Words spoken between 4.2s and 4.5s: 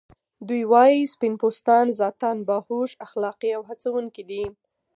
دي.